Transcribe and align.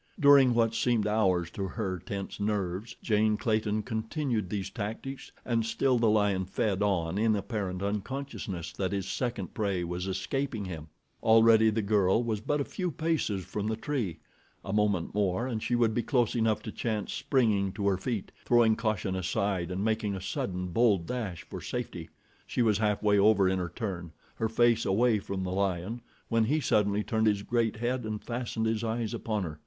During 0.19 0.55
what 0.55 0.73
seemed 0.73 1.05
hours 1.05 1.51
to 1.51 1.67
her 1.67 1.99
tense 1.99 2.39
nerves, 2.39 2.95
Jane 3.03 3.37
Clayton 3.37 3.83
continued 3.83 4.49
these 4.49 4.71
tactics, 4.71 5.31
and 5.45 5.63
still 5.63 5.99
the 5.99 6.09
lion 6.09 6.45
fed 6.45 6.81
on 6.81 7.19
in 7.19 7.35
apparent 7.35 7.83
unconsciousness 7.83 8.73
that 8.73 8.93
his 8.93 9.07
second 9.07 9.53
prey 9.53 9.83
was 9.83 10.07
escaping 10.07 10.65
him. 10.65 10.87
Already 11.21 11.69
the 11.69 11.83
girl 11.83 12.23
was 12.23 12.41
but 12.41 12.59
a 12.59 12.65
few 12.65 12.89
paces 12.89 13.45
from 13.45 13.67
the 13.67 13.75
tree—a 13.75 14.73
moment 14.73 15.13
more 15.13 15.45
and 15.45 15.61
she 15.61 15.75
would 15.75 15.93
be 15.93 16.01
close 16.01 16.33
enough 16.35 16.63
to 16.63 16.71
chance 16.71 17.13
springing 17.13 17.71
to 17.73 17.87
her 17.87 17.97
feet, 17.99 18.31
throwing 18.43 18.75
caution 18.75 19.15
aside 19.15 19.69
and 19.69 19.85
making 19.85 20.15
a 20.15 20.19
sudden, 20.19 20.69
bold 20.69 21.05
dash 21.05 21.43
for 21.43 21.61
safety. 21.61 22.09
She 22.47 22.63
was 22.63 22.79
halfway 22.79 23.19
over 23.19 23.47
in 23.47 23.59
her 23.59 23.69
turn, 23.69 24.13
her 24.33 24.49
face 24.49 24.83
away 24.83 25.19
from 25.19 25.43
the 25.43 25.51
lion, 25.51 26.01
when 26.27 26.45
he 26.45 26.59
suddenly 26.59 27.03
turned 27.03 27.27
his 27.27 27.43
great 27.43 27.75
head 27.75 28.03
and 28.03 28.19
fastened 28.19 28.65
his 28.65 28.83
eyes 28.83 29.13
upon 29.13 29.43
her. 29.43 29.59